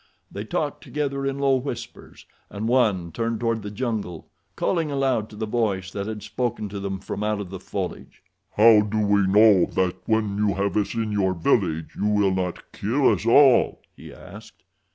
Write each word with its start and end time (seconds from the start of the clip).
They 0.31 0.45
talked 0.45 0.83
together 0.83 1.27
in 1.27 1.37
low 1.37 1.57
whispers, 1.57 2.25
and 2.49 2.67
one 2.67 3.11
turned 3.11 3.39
toward 3.39 3.61
the 3.61 3.69
jungle, 3.69 4.29
calling 4.55 4.89
aloud 4.89 5.29
to 5.29 5.35
the 5.35 5.45
voice 5.45 5.91
that 5.91 6.07
had 6.07 6.23
spoken 6.23 6.69
to 6.69 6.79
them 6.79 6.99
from 6.99 7.23
out 7.23 7.39
of 7.39 7.51
the 7.51 7.59
foliage. 7.59 8.23
"How 8.57 8.81
do 8.81 8.97
we 8.97 9.27
know 9.27 9.65
that 9.65 9.97
when 10.07 10.39
you 10.39 10.55
have 10.55 10.75
us 10.75 10.95
in 10.95 11.11
your 11.11 11.35
village 11.35 11.95
you 11.95 12.07
will 12.07 12.33
not 12.33 12.71
kill 12.71 13.11
us 13.13 13.27
all?" 13.27 13.83
he 13.95 14.11
asked. 14.11 14.63